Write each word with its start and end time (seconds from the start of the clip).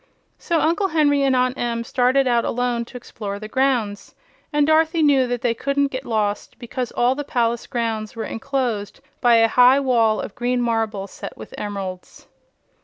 So 0.39 0.59
Uncle 0.61 0.87
Henry 0.87 1.21
and 1.21 1.35
Aunt 1.35 1.59
Em 1.59 1.83
started 1.83 2.27
out 2.27 2.43
alone 2.43 2.85
to 2.85 2.97
explore 2.97 3.37
the 3.37 3.47
grounds, 3.47 4.15
and 4.51 4.65
Dorothy 4.65 5.03
knew 5.03 5.27
that 5.27 5.43
they 5.43 5.53
couldn't 5.53 5.91
get 5.91 6.07
lost, 6.07 6.57
because 6.57 6.89
all 6.93 7.13
the 7.13 7.23
palace 7.23 7.67
grounds 7.67 8.15
were 8.15 8.23
enclosed 8.25 8.99
by 9.21 9.35
a 9.35 9.47
high 9.47 9.79
wall 9.79 10.19
of 10.19 10.33
green 10.33 10.59
marble 10.59 11.05
set 11.05 11.37
with 11.37 11.53
emeralds. 11.55 12.25